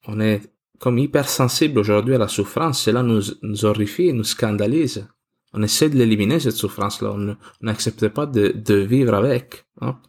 On 0.07 0.19
est 0.19 0.41
comme 0.79 0.97
hypersensible 0.97 1.77
aujourd'hui 1.77 2.15
à 2.15 2.17
la 2.17 2.27
souffrance, 2.27 2.81
cela 2.81 3.03
nous, 3.03 3.21
nous 3.43 3.65
horrifie, 3.65 4.13
nous 4.13 4.23
scandalise. 4.23 5.07
On 5.53 5.61
essaie 5.61 5.89
de 5.89 5.95
l'éliminer, 5.95 6.39
cette 6.39 6.55
souffrance-là. 6.55 7.11
On 7.11 7.37
n'accepte 7.61 8.07
pas 8.07 8.25
de, 8.25 8.47
de 8.49 8.75
vivre 8.75 9.13
avec. 9.13 9.65
Hein. 9.79 9.99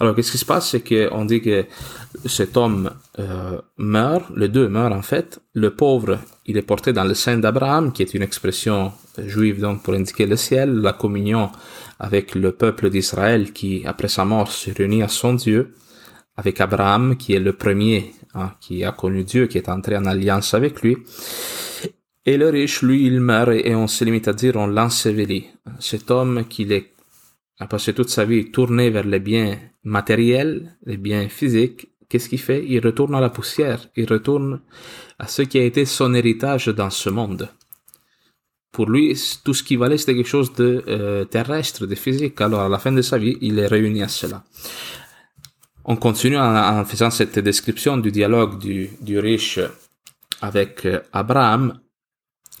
Alors, 0.00 0.14
qu'est-ce 0.14 0.32
qui 0.32 0.38
se 0.38 0.44
passe, 0.44 0.70
c'est 0.70 0.82
qu'on 0.82 1.24
dit 1.24 1.40
que 1.40 1.66
cet 2.26 2.56
homme 2.56 2.90
euh, 3.18 3.58
meurt, 3.78 4.24
les 4.36 4.48
deux 4.48 4.68
meurent 4.68 4.92
en 4.92 5.02
fait. 5.02 5.40
Le 5.54 5.74
pauvre, 5.74 6.18
il 6.46 6.56
est 6.56 6.62
porté 6.62 6.92
dans 6.92 7.04
le 7.04 7.14
sein 7.14 7.38
d'Abraham, 7.38 7.92
qui 7.92 8.02
est 8.02 8.14
une 8.14 8.22
expression 8.22 8.92
juive 9.18 9.60
donc 9.60 9.82
pour 9.82 9.94
indiquer 9.94 10.26
le 10.26 10.36
ciel, 10.36 10.74
la 10.80 10.92
communion 10.92 11.50
avec 11.98 12.34
le 12.34 12.52
peuple 12.52 12.90
d'Israël 12.90 13.52
qui, 13.52 13.82
après 13.86 14.08
sa 14.08 14.24
mort, 14.24 14.50
se 14.50 14.70
réunit 14.70 15.02
à 15.02 15.08
son 15.08 15.34
Dieu, 15.34 15.74
avec 16.36 16.60
Abraham, 16.60 17.16
qui 17.16 17.34
est 17.34 17.40
le 17.40 17.52
premier 17.52 18.12
hein, 18.34 18.52
qui 18.60 18.84
a 18.84 18.92
connu 18.92 19.24
Dieu, 19.24 19.46
qui 19.46 19.58
est 19.58 19.68
entré 19.68 19.96
en 19.96 20.06
alliance 20.06 20.54
avec 20.54 20.82
lui. 20.82 20.96
Et 22.24 22.36
le 22.36 22.48
riche, 22.48 22.82
lui, 22.82 23.06
il 23.06 23.20
meurt 23.20 23.52
et 23.52 23.74
on 23.74 23.88
se 23.88 24.04
limite 24.04 24.28
à 24.28 24.32
dire 24.32 24.56
on 24.56 24.66
l'ensevelit. 24.66 25.46
Cet 25.80 26.10
homme 26.10 26.44
qui 26.48 26.64
a 27.58 27.66
passé 27.66 27.94
toute 27.94 28.10
sa 28.10 28.24
vie 28.24 28.50
tourné 28.50 28.90
vers 28.90 29.04
les 29.06 29.20
biens 29.20 29.58
matériels, 29.84 30.76
les 30.84 30.96
biens 30.96 31.28
physiques, 31.28 31.88
qu'est-ce 32.08 32.28
qu'il 32.28 32.40
fait? 32.40 32.64
Il 32.68 32.80
retourne 32.84 33.14
à 33.14 33.20
la 33.20 33.30
poussière, 33.30 33.88
il 33.96 34.06
retourne 34.06 34.60
à 35.18 35.26
ce 35.26 35.42
qui 35.42 35.58
a 35.58 35.62
été 35.64 35.84
son 35.84 36.14
héritage 36.14 36.66
dans 36.68 36.90
ce 36.90 37.10
monde. 37.10 37.48
Pour 38.70 38.88
lui, 38.88 39.18
tout 39.44 39.54
ce 39.54 39.62
qui 39.62 39.76
valait, 39.76 39.98
c'était 39.98 40.14
quelque 40.14 40.28
chose 40.28 40.54
de 40.54 40.82
euh, 40.88 41.24
terrestre, 41.26 41.86
de 41.86 41.94
physique. 41.94 42.40
Alors, 42.40 42.60
à 42.60 42.68
la 42.68 42.78
fin 42.78 42.92
de 42.92 43.02
sa 43.02 43.18
vie, 43.18 43.36
il 43.42 43.58
est 43.58 43.66
réuni 43.66 44.02
à 44.02 44.08
cela. 44.08 44.44
On 45.84 45.96
continue 45.96 46.38
en, 46.38 46.84
faisant 46.84 47.10
cette 47.10 47.38
description 47.38 47.98
du 47.98 48.10
dialogue 48.10 48.58
du, 48.58 48.90
du 49.00 49.18
riche 49.18 49.58
avec 50.40 50.86
euh, 50.86 51.00
Abraham. 51.12 51.80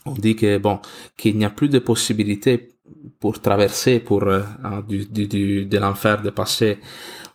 On 0.04 0.12
dit 0.12 0.36
que 0.36 0.58
bon, 0.58 0.80
qu'il 1.16 1.38
n'y 1.38 1.44
a 1.44 1.50
plus 1.50 1.68
de 1.68 1.78
possibilité 1.78 2.71
pour 3.20 3.40
traverser, 3.40 4.00
pour 4.00 4.24
euh, 4.24 4.42
hein, 4.64 4.84
du, 4.86 5.06
du, 5.06 5.66
de 5.66 5.78
l'enfer 5.78 6.22
de 6.22 6.30
passer 6.30 6.78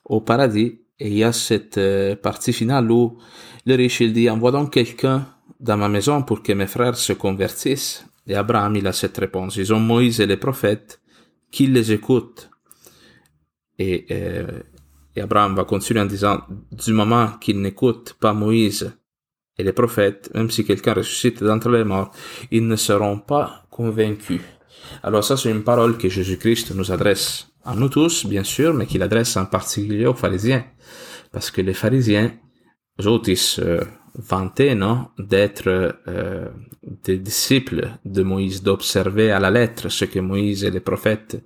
au 0.05 0.21
paradis. 0.21 0.81
Et 0.99 1.07
il 1.07 1.17
y 1.17 1.23
a 1.23 1.31
cette 1.31 1.77
euh, 1.77 2.15
partie 2.15 2.53
finale 2.53 2.91
où 2.91 3.17
le 3.65 3.75
riche 3.75 4.01
il 4.01 4.13
dit 4.13 4.29
envoie 4.29 4.51
donc 4.51 4.73
quelqu'un 4.73 5.27
dans 5.59 5.77
ma 5.77 5.89
maison 5.89 6.23
pour 6.23 6.41
que 6.43 6.53
mes 6.53 6.67
frères 6.67 6.95
se 6.95 7.13
convertissent. 7.13 8.05
Et 8.27 8.35
Abraham 8.35 8.75
il 8.75 8.87
a 8.87 8.93
cette 8.93 9.17
réponse. 9.17 9.55
Ils 9.55 9.73
ont 9.73 9.79
Moïse 9.79 10.19
et 10.19 10.27
les 10.27 10.37
prophètes, 10.37 10.99
qui 11.51 11.67
les 11.67 11.91
écoutent. 11.91 12.49
Et, 13.79 14.05
euh, 14.11 14.63
et 15.15 15.21
Abraham 15.21 15.55
va 15.55 15.63
continuer 15.63 16.01
en 16.01 16.05
disant 16.05 16.41
du 16.71 16.93
moment 16.93 17.31
qu'ils 17.39 17.61
n'écoutent 17.61 18.13
pas 18.19 18.33
Moïse 18.33 18.91
et 19.57 19.63
les 19.63 19.73
prophètes, 19.73 20.29
même 20.35 20.49
si 20.49 20.65
quelqu'un 20.65 20.93
ressuscite 20.93 21.43
d'entre 21.43 21.69
les 21.69 21.83
morts, 21.83 22.11
ils 22.51 22.67
ne 22.67 22.75
seront 22.75 23.19
pas 23.19 23.65
convaincus. 23.69 24.41
Alors 25.03 25.23
ça, 25.23 25.37
c'est 25.37 25.51
une 25.51 25.63
parole 25.63 25.97
que 25.97 26.09
Jésus-Christ 26.09 26.73
nous 26.75 26.91
adresse 26.91 27.47
à 27.63 27.75
nous 27.75 27.89
tous, 27.89 28.25
bien 28.25 28.43
sûr, 28.43 28.73
mais 28.73 28.85
qu'il 28.85 29.01
adresse 29.01 29.35
en 29.37 29.45
particulier 29.45 30.05
aux 30.05 30.13
pharisiens. 30.13 30.65
Parce 31.31 31.51
que 31.51 31.61
les 31.61 31.73
pharisiens, 31.73 32.31
eux 33.01 33.07
autres, 33.07 33.29
ils 33.29 33.37
d'être 35.19 35.99
euh, 36.07 36.49
des 37.03 37.17
disciples 37.17 37.89
de 38.05 38.23
Moïse, 38.23 38.63
d'observer 38.63 39.31
à 39.31 39.39
la 39.39 39.51
lettre 39.51 39.89
ce 39.89 40.05
que 40.05 40.19
Moïse 40.19 40.63
et 40.63 40.71
les 40.71 40.79
prophètes 40.79 41.43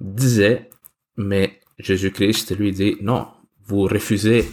disaient, 0.00 0.70
mais 1.16 1.60
Jésus-Christ 1.78 2.56
lui 2.56 2.72
dit, 2.72 2.96
non, 3.00 3.26
vous 3.66 3.82
refusez, 3.82 4.48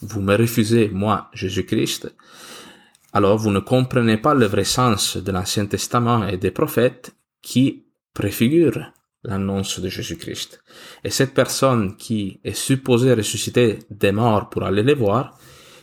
vous 0.00 0.22
me 0.22 0.36
refusez, 0.36 0.88
moi, 0.92 1.28
Jésus-Christ, 1.34 2.14
alors 3.12 3.38
vous 3.38 3.50
ne 3.50 3.60
comprenez 3.60 4.16
pas 4.16 4.34
le 4.34 4.46
vrai 4.46 4.64
sens 4.64 5.16
de 5.16 5.30
l'Ancien 5.30 5.66
Testament 5.66 6.26
et 6.26 6.36
des 6.36 6.50
prophètes, 6.50 7.14
qui 7.44 7.84
préfigure 8.14 8.92
l'annonce 9.22 9.78
de 9.78 9.88
Jésus-Christ. 9.88 10.62
Et 11.04 11.10
cette 11.10 11.34
personne 11.34 11.96
qui 11.96 12.40
est 12.42 12.56
supposée 12.56 13.12
ressusciter 13.12 13.78
des 13.90 14.12
morts 14.12 14.48
pour 14.50 14.64
aller 14.64 14.82
les 14.82 14.94
voir, 14.94 15.38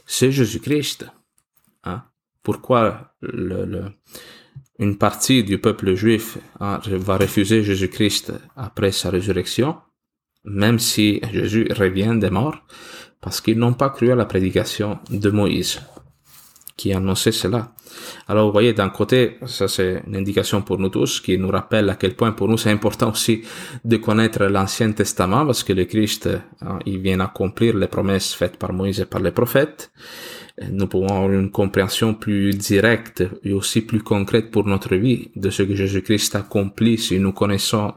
c'est 0.06 0.32
Jésus-Christ. 0.32 1.06
Hein? 1.84 2.04
Pourquoi 2.44 3.14
le, 3.22 3.86
une 4.80 4.98
partie 4.98 5.44
du 5.44 5.60
peuple 5.60 5.94
juif 5.94 6.38
hein, 6.60 6.80
va 6.86 7.18
refuser 7.18 7.64
Jésus-Christ 7.64 8.34
après 8.56 8.92
sa 8.92 9.10
résurrection, 9.12 9.78
même 10.44 10.80
si 10.80 11.22
Jésus 11.32 11.68
revient 11.72 12.16
des 12.20 12.32
morts, 12.32 12.60
parce 13.22 13.40
qu'ils 13.40 13.60
n'ont 13.60 13.74
pas 13.74 13.92
cru 13.92 14.12
à 14.12 14.16
la 14.16 14.26
prédication 14.26 15.00
de 15.12 15.30
Moïse 15.30 15.80
qui 16.82 16.94
annonçait 16.94 17.32
cela. 17.32 17.74
Alors 18.28 18.48
vous 18.48 18.52
voyez, 18.52 18.74
d'un 18.74 18.90
côté, 18.90 19.38
ça 19.46 19.68
c'est 19.68 20.02
une 20.08 20.16
indication 20.16 20.64
pour 20.64 20.80
nous 20.80 20.90
tous 20.90 21.20
qui 21.20 21.38
nous 21.38 21.52
rappelle 21.52 21.88
à 21.92 21.96
quel 21.96 22.16
point 22.16 22.32
pour 22.32 22.48
nous 22.48 22.58
c'est 22.58 22.72
important 22.72 23.12
aussi 23.12 23.44
de 23.86 23.98
connaître 23.98 24.46
l'Ancien 24.46 24.92
Testament 24.92 25.46
parce 25.46 25.64
que 25.64 25.74
le 25.74 25.86
Christ, 25.86 26.28
hein, 26.62 26.80
il 26.88 26.98
vient 27.00 27.20
accomplir 27.20 27.78
les 27.78 27.86
promesses 27.86 28.34
faites 28.34 28.58
par 28.58 28.74
Moïse 28.74 29.00
et 29.00 29.06
par 29.06 29.22
les 29.22 29.30
prophètes. 29.30 29.92
Nous 30.72 30.88
pouvons 30.88 31.10
avoir 31.10 31.30
une 31.30 31.52
compréhension 31.52 32.16
plus 32.16 32.50
directe 32.56 33.24
et 33.44 33.54
aussi 33.54 33.82
plus 33.82 34.02
concrète 34.02 34.50
pour 34.50 34.66
notre 34.66 34.96
vie 34.96 35.30
de 35.36 35.52
ce 35.52 35.62
que 35.62 35.76
Jésus-Christ 35.76 36.36
accomplit 36.36 36.98
si 36.98 37.20
nous 37.20 37.32
connaissons 37.32 37.94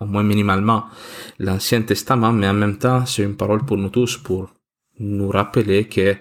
au 0.00 0.06
moins 0.06 0.22
minimalement 0.22 0.84
l'Ancien 1.38 1.82
Testament, 1.82 2.32
mais 2.32 2.48
en 2.48 2.54
même 2.54 2.78
temps, 2.78 3.04
c'est 3.04 3.22
une 3.22 3.36
parole 3.36 3.66
pour 3.66 3.76
nous 3.76 3.90
tous 3.90 4.16
pour 4.16 4.50
nous 4.98 5.28
rappeler 5.28 5.84
que 5.84 6.16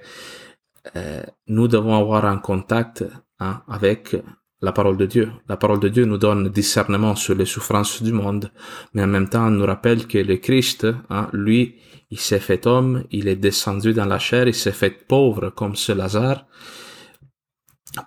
nous 1.48 1.68
devons 1.68 1.98
avoir 1.98 2.26
un 2.26 2.38
contact 2.38 3.06
hein, 3.40 3.64
avec 3.68 4.16
la 4.64 4.72
parole 4.72 4.96
de 4.96 5.06
Dieu. 5.06 5.30
La 5.50 5.58
parole 5.58 5.82
de 5.82 5.90
Dieu 5.90 6.06
nous 6.06 6.18
donne 6.18 6.48
discernement 6.48 7.16
sur 7.16 7.36
les 7.36 7.46
souffrances 7.46 8.02
du 8.02 8.14
monde, 8.14 8.50
mais 8.94 9.04
en 9.04 9.08
même 9.08 9.28
temps 9.28 9.50
nous 9.50 9.66
rappelle 9.66 10.08
que 10.08 10.18
le 10.18 10.38
Christ, 10.38 10.88
hein, 11.10 11.28
lui, 11.34 11.76
il 12.10 12.20
s'est 12.20 12.40
fait 12.40 12.66
homme, 12.66 13.04
il 13.12 13.28
est 13.28 13.36
descendu 13.36 13.94
dans 13.94 14.06
la 14.06 14.20
chair, 14.20 14.48
il 14.48 14.54
s'est 14.54 14.72
fait 14.72 15.06
pauvre 15.08 15.50
comme 15.50 15.76
ce 15.76 15.92
Lazare 15.92 16.46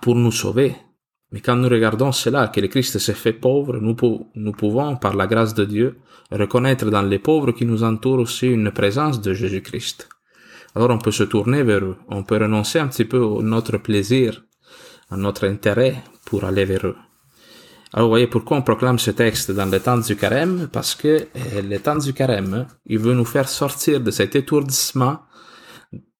pour 0.01 0.15
nous 0.15 0.33
sauver. 0.33 0.75
Mais 1.31 1.41
quand 1.41 1.57
nous 1.57 1.69
regardons 1.69 2.13
cela, 2.13 2.49
que 2.49 2.61
le 2.61 2.69
Christ 2.69 2.99
s'est 2.99 3.13
fait 3.13 3.35
pauvre, 3.35 3.77
nous, 3.79 3.97
nous 4.35 4.53
pouvons, 4.53 4.97
par 4.97 5.15
la 5.15 5.27
grâce 5.27 5.55
de 5.55 5.67
Dieu, 5.67 5.99
reconnaître 6.31 6.89
dans 6.89 7.03
les 7.03 7.19
pauvres 7.19 7.53
qui 7.53 7.67
nous 7.67 7.83
entourent 7.83 8.21
aussi 8.21 8.47
une 8.47 8.71
présence 8.71 9.21
de 9.21 9.35
Jésus-Christ 9.35 10.09
alors 10.77 10.91
on 10.91 10.99
peut 10.99 11.11
se 11.11 11.25
tourner 11.25 11.63
vers 11.63 11.83
eux. 11.83 11.97
On 12.09 12.23
peut 12.23 12.37
renoncer 12.37 12.79
un 12.79 12.89
petit 12.89 13.07
peu 13.07 13.23
à 13.25 13.43
notre 13.43 13.79
plaisir, 13.79 14.45
à 15.11 15.17
notre 15.17 15.49
intérêt 15.49 15.97
pour 16.27 16.45
aller 16.45 16.67
vers 16.67 16.87
eux. 16.87 16.97
Alors 17.95 18.09
vous 18.09 18.13
voyez 18.13 18.27
pourquoi 18.27 18.59
on 18.59 18.63
proclame 18.63 18.99
ce 18.99 19.11
texte 19.11 19.51
dans 19.51 19.71
le 19.71 19.81
temps 19.81 19.97
du 19.97 20.17
carême? 20.17 20.69
Parce 20.71 20.95
que 20.95 21.29
eh, 21.35 21.63
le 21.63 21.79
temps 21.79 21.97
du 21.97 22.13
carême, 22.13 22.67
il 22.85 22.99
veut 22.99 23.15
nous 23.15 23.25
faire 23.25 23.49
sortir 23.49 24.03
de 24.03 24.11
cet 24.11 24.37
étourdissement 24.37 25.21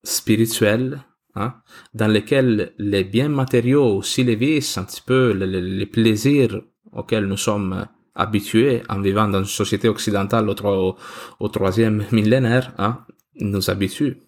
spirituel 0.03 1.03
hein, 1.35 1.57
dans 1.93 2.09
lequel 2.09 2.73
les 2.79 3.05
biens 3.05 3.29
matériaux, 3.29 3.99
aussi 3.99 4.25
les 4.25 4.37
vices, 4.37 4.79
un 4.79 4.85
petit 4.85 5.03
peu 5.05 5.33
les, 5.33 5.87
plaisirs 5.87 6.63
auxquels 6.93 7.27
nous 7.27 7.37
sommes 7.37 7.87
habitués 8.15 8.83
en 8.89 9.03
vivant 9.03 9.29
dans 9.29 9.41
une 9.41 9.45
société 9.45 9.91
occidentale 9.91 10.49
au, 10.49 10.97
au 11.41 11.49
troisième 11.49 12.07
millénaire, 12.11 12.73
hein, 12.79 13.05
nous 13.39 13.69
habituent. 13.69 14.26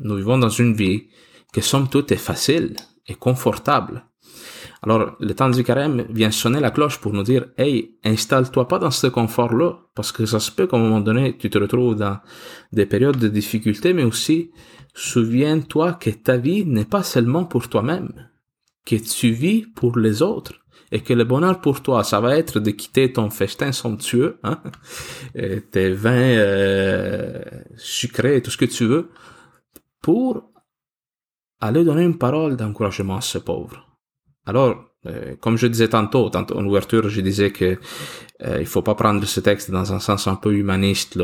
Nous 0.00 0.16
vivons 0.16 0.38
dans 0.38 0.48
une 0.48 0.74
vie 0.74 1.08
que 1.52 1.60
somme 1.60 1.88
toute 1.88 2.12
est 2.12 2.16
facile 2.16 2.76
et 3.06 3.14
confortable. 3.14 4.04
Alors, 4.82 5.16
le 5.20 5.34
temps 5.34 5.50
du 5.50 5.62
carême 5.62 6.06
vient 6.08 6.30
sonner 6.30 6.60
la 6.60 6.70
cloche 6.70 6.98
pour 6.98 7.12
nous 7.12 7.22
dire, 7.22 7.46
hey, 7.58 7.96
installe-toi 8.02 8.66
pas 8.66 8.78
dans 8.78 8.90
ce 8.90 9.08
confort-là, 9.08 9.78
parce 9.94 10.10
que 10.10 10.24
ça 10.24 10.40
se 10.40 10.50
peut 10.50 10.66
qu'à 10.66 10.78
un 10.78 10.80
moment 10.80 11.00
donné, 11.00 11.36
tu 11.36 11.50
te 11.50 11.58
retrouves 11.58 11.96
dans 11.96 12.18
des 12.72 12.86
périodes 12.86 13.18
de 13.18 13.28
difficulté, 13.28 13.92
mais 13.92 14.04
aussi, 14.04 14.52
souviens-toi 14.94 15.94
que 15.94 16.08
ta 16.10 16.38
vie 16.38 16.64
n'est 16.64 16.86
pas 16.86 17.02
seulement 17.02 17.44
pour 17.44 17.68
toi-même, 17.68 18.28
que 18.86 18.96
tu 18.96 19.32
vis 19.32 19.66
pour 19.66 19.98
les 19.98 20.22
autres, 20.22 20.54
et 20.92 21.00
que 21.00 21.12
le 21.12 21.24
bonheur 21.24 21.60
pour 21.60 21.82
toi, 21.82 22.02
ça 22.02 22.20
va 22.20 22.36
être 22.36 22.58
de 22.58 22.70
quitter 22.70 23.12
ton 23.12 23.28
festin 23.28 23.72
somptueux, 23.72 24.38
hein, 24.42 24.62
tes 25.70 25.92
vins 25.92 26.10
euh, 26.10 27.42
sucrés, 27.76 28.40
tout 28.40 28.50
ce 28.50 28.56
que 28.56 28.64
tu 28.64 28.86
veux, 28.86 29.10
pour 30.00 30.50
aller 31.60 31.84
donner 31.84 32.04
une 32.04 32.18
parole 32.18 32.56
d'encouragement 32.56 33.16
à 33.16 33.20
ce 33.20 33.38
pauvre. 33.38 33.86
Alors, 34.46 34.84
euh, 35.06 35.36
comme 35.40 35.56
je 35.56 35.66
disais 35.66 35.88
tantôt, 35.88 36.30
tantôt 36.30 36.58
en 36.58 36.64
ouverture, 36.64 37.08
je 37.08 37.20
disais 37.20 37.50
que 37.50 37.78
euh, 38.42 38.58
il 38.60 38.66
faut 38.66 38.82
pas 38.82 38.94
prendre 38.94 39.24
ce 39.24 39.40
texte 39.40 39.70
dans 39.70 39.92
un 39.92 40.00
sens 40.00 40.26
un 40.26 40.36
peu 40.36 40.54
humaniste. 40.54 41.18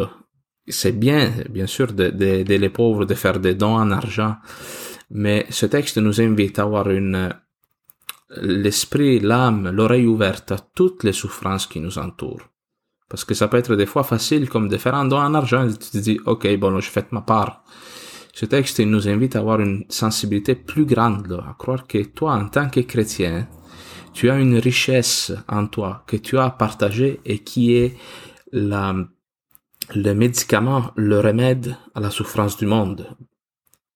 C'est 0.68 0.98
bien, 0.98 1.32
bien 1.48 1.66
sûr, 1.66 1.92
d'aider 1.92 2.44
de, 2.44 2.54
les 2.54 2.70
pauvres, 2.70 3.04
de 3.04 3.14
faire 3.14 3.38
des 3.38 3.54
dons 3.54 3.76
en 3.76 3.90
argent, 3.90 4.36
mais 5.10 5.46
ce 5.50 5.66
texte 5.66 5.98
nous 5.98 6.20
invite 6.20 6.58
à 6.58 6.62
avoir 6.62 6.90
une 6.90 7.32
l'esprit, 8.30 9.20
l'âme, 9.20 9.70
l'oreille 9.70 10.06
ouverte 10.06 10.52
à 10.52 10.58
toutes 10.58 11.04
les 11.04 11.12
souffrances 11.12 11.66
qui 11.66 11.80
nous 11.80 11.98
entourent. 11.98 12.48
Parce 13.08 13.24
que 13.24 13.34
ça 13.34 13.46
peut 13.46 13.56
être 13.56 13.76
des 13.76 13.86
fois 13.86 14.02
facile 14.02 14.48
comme 14.48 14.68
de 14.68 14.76
faire 14.76 14.94
un 14.94 15.04
don 15.04 15.18
en 15.18 15.34
argent 15.34 15.68
et 15.68 15.72
tu 15.72 15.90
te 15.90 15.98
dis, 15.98 16.18
ok, 16.26 16.56
bon, 16.56 16.80
je 16.80 16.90
fais 16.90 17.06
ma 17.12 17.20
part. 17.20 17.62
Ce 18.38 18.44
texte 18.44 18.80
nous 18.80 19.08
invite 19.08 19.34
à 19.34 19.38
avoir 19.38 19.62
une 19.62 19.86
sensibilité 19.88 20.54
plus 20.54 20.84
grande, 20.84 21.42
à 21.42 21.54
croire 21.54 21.86
que 21.86 22.04
toi, 22.04 22.34
en 22.34 22.50
tant 22.50 22.68
que 22.68 22.80
chrétien, 22.80 23.48
tu 24.12 24.28
as 24.28 24.38
une 24.38 24.58
richesse 24.58 25.32
en 25.48 25.66
toi 25.66 26.04
que 26.06 26.18
tu 26.18 26.36
as 26.36 26.50
partagée 26.50 27.18
et 27.24 27.38
qui 27.38 27.72
est 27.72 27.96
la, 28.52 28.94
le 29.94 30.12
médicament, 30.12 30.90
le 30.96 31.18
remède 31.18 31.78
à 31.94 32.00
la 32.00 32.10
souffrance 32.10 32.58
du 32.58 32.66
monde. 32.66 33.16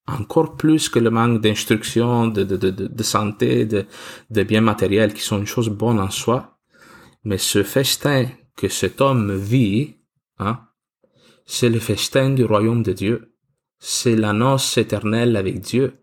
Encore 0.07 0.57
plus 0.57 0.89
que 0.89 0.97
le 0.97 1.11
manque 1.11 1.39
d'instruction, 1.39 2.25
de, 2.25 2.43
de, 2.43 2.57
de, 2.57 2.71
de 2.71 3.03
santé, 3.03 3.67
de, 3.67 3.85
de 4.31 4.41
biens 4.41 4.61
matériels 4.61 5.13
qui 5.13 5.21
sont 5.21 5.37
une 5.37 5.45
chose 5.45 5.69
bonne 5.69 5.99
en 5.99 6.09
soi. 6.09 6.57
Mais 7.23 7.37
ce 7.37 7.61
festin 7.61 8.25
que 8.55 8.69
cet 8.69 9.01
homme 9.01 9.35
vit, 9.35 9.97
hein, 10.39 10.61
c'est 11.45 11.69
le 11.69 11.79
festin 11.79 12.31
du 12.31 12.43
royaume 12.43 12.81
de 12.81 12.93
Dieu. 12.93 13.30
C'est 13.83 14.15
la 14.15 14.31
noce 14.31 14.77
éternelle 14.77 15.35
avec 15.35 15.59
Dieu. 15.59 15.93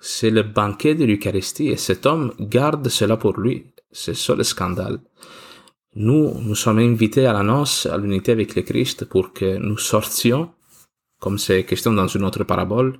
C'est 0.00 0.30
le 0.30 0.42
banquet 0.42 0.96
de 0.96 1.04
l'Eucharistie 1.04 1.68
et 1.68 1.76
cet 1.76 2.04
homme 2.04 2.32
garde 2.40 2.88
cela 2.88 3.16
pour 3.16 3.38
lui. 3.38 3.66
C'est 3.92 4.16
ça 4.16 4.34
le 4.34 4.42
scandale. 4.42 4.98
Nous, 5.94 6.34
nous 6.40 6.56
sommes 6.56 6.80
invités 6.80 7.26
à 7.26 7.32
la 7.32 7.44
noce, 7.44 7.86
à 7.86 7.96
l'unité 7.96 8.32
avec 8.32 8.56
le 8.56 8.62
Christ 8.62 9.04
pour 9.04 9.32
que 9.32 9.56
nous 9.56 9.78
sortions, 9.78 10.50
comme 11.20 11.38
c'est 11.38 11.62
question 11.62 11.92
dans 11.92 12.08
une 12.08 12.24
autre 12.24 12.42
parabole, 12.42 12.98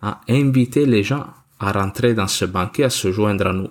à 0.00 0.22
inviter 0.30 0.86
les 0.86 1.02
gens 1.02 1.26
à 1.60 1.72
rentrer 1.72 2.14
dans 2.14 2.28
ce 2.28 2.46
banquet, 2.46 2.84
à 2.84 2.90
se 2.90 3.12
joindre 3.12 3.48
à 3.48 3.52
nous. 3.52 3.70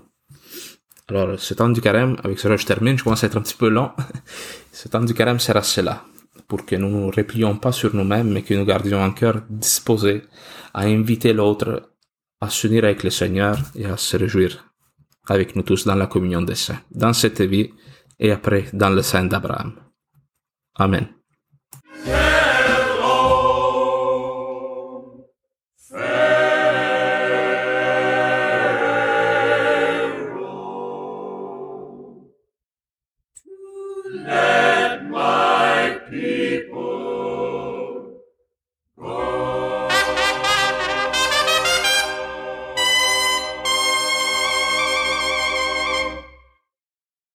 Alors, 1.07 1.39
ce 1.39 1.55
temps 1.55 1.69
du 1.69 1.81
carême, 1.81 2.17
avec 2.23 2.37
cela 2.37 2.55
je 2.55 2.65
termine, 2.67 2.99
je 2.99 3.03
commence 3.03 3.23
à 3.23 3.27
être 3.27 3.37
un 3.37 3.41
petit 3.41 3.57
peu 3.57 3.69
long. 3.69 3.91
ce 4.71 4.87
temps 4.89 5.01
du 5.01 5.15
carême 5.15 5.39
sert 5.39 5.57
à 5.57 5.63
cela, 5.63 6.03
pour 6.47 6.65
que 6.65 6.75
nous 6.75 6.89
ne 6.89 6.99
nous 7.01 7.11
replions 7.11 7.57
pas 7.57 7.71
sur 7.71 7.95
nous-mêmes, 7.95 8.31
mais 8.31 8.41
que 8.43 8.53
nous 8.53 8.65
gardions 8.65 9.01
un 9.03 9.11
cœur 9.11 9.43
disposé 9.49 10.23
à 10.73 10.81
inviter 10.81 11.33
l'autre 11.33 11.91
à 12.41 12.49
s'unir 12.49 12.83
avec 12.83 13.03
le 13.03 13.09
Seigneur 13.09 13.57
et 13.75 13.85
à 13.85 13.97
se 13.97 14.17
réjouir 14.17 14.65
avec 15.27 15.55
nous 15.55 15.63
tous 15.63 15.85
dans 15.85 15.95
la 15.95 16.07
communion 16.07 16.41
des 16.41 16.55
saints, 16.55 16.81
dans 16.91 17.13
cette 17.13 17.41
vie 17.41 17.71
et 18.19 18.31
après 18.31 18.65
dans 18.73 18.89
le 18.89 19.01
sein 19.01 19.25
d'Abraham. 19.25 19.73
Amen. 20.75 21.07